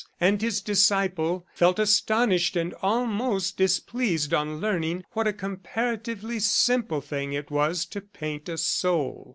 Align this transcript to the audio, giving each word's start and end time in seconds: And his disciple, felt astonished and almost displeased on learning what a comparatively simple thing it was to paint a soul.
And 0.19 0.41
his 0.41 0.61
disciple, 0.61 1.45
felt 1.53 1.77
astonished 1.77 2.55
and 2.55 2.73
almost 2.81 3.55
displeased 3.55 4.33
on 4.33 4.57
learning 4.59 5.03
what 5.11 5.27
a 5.27 5.31
comparatively 5.31 6.39
simple 6.39 7.01
thing 7.01 7.33
it 7.33 7.51
was 7.51 7.85
to 7.85 8.01
paint 8.01 8.49
a 8.49 8.57
soul. 8.57 9.29